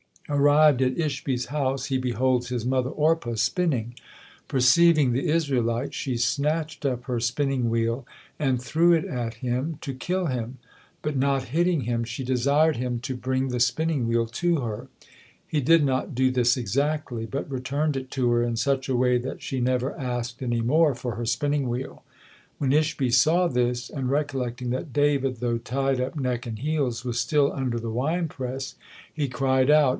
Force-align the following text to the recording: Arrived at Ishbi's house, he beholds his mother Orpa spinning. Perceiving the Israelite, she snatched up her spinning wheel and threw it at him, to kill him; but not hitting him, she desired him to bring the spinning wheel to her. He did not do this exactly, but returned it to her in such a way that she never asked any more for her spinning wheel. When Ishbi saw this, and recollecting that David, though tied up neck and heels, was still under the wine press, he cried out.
Arrived 0.29 0.81
at 0.81 0.97
Ishbi's 0.97 1.47
house, 1.47 1.87
he 1.87 1.97
beholds 1.97 2.47
his 2.47 2.65
mother 2.65 2.89
Orpa 2.89 3.37
spinning. 3.37 3.95
Perceiving 4.47 5.11
the 5.11 5.27
Israelite, 5.27 5.93
she 5.93 6.15
snatched 6.15 6.85
up 6.85 7.03
her 7.03 7.19
spinning 7.19 7.69
wheel 7.69 8.07
and 8.39 8.59
threw 8.59 8.93
it 8.93 9.03
at 9.05 9.35
him, 9.35 9.77
to 9.81 9.93
kill 9.93 10.27
him; 10.27 10.57
but 11.01 11.17
not 11.17 11.49
hitting 11.49 11.81
him, 11.81 12.05
she 12.05 12.23
desired 12.23 12.77
him 12.77 12.97
to 12.99 13.15
bring 13.15 13.49
the 13.49 13.59
spinning 13.59 14.07
wheel 14.07 14.25
to 14.25 14.61
her. 14.61 14.87
He 15.45 15.59
did 15.59 15.83
not 15.83 16.15
do 16.15 16.31
this 16.31 16.55
exactly, 16.55 17.25
but 17.25 17.51
returned 17.51 17.97
it 17.97 18.09
to 18.11 18.31
her 18.31 18.41
in 18.41 18.55
such 18.55 18.87
a 18.89 18.95
way 18.95 19.17
that 19.17 19.41
she 19.43 19.59
never 19.59 19.93
asked 19.99 20.41
any 20.41 20.61
more 20.61 20.95
for 20.95 21.15
her 21.15 21.25
spinning 21.25 21.67
wheel. 21.67 22.03
When 22.57 22.71
Ishbi 22.71 23.11
saw 23.11 23.47
this, 23.49 23.89
and 23.89 24.09
recollecting 24.09 24.69
that 24.69 24.93
David, 24.93 25.37
though 25.41 25.57
tied 25.59 25.99
up 25.99 26.15
neck 26.15 26.47
and 26.47 26.57
heels, 26.57 27.03
was 27.03 27.19
still 27.19 27.51
under 27.51 27.77
the 27.77 27.91
wine 27.91 28.29
press, 28.29 28.75
he 29.13 29.27
cried 29.27 29.69
out. 29.69 29.81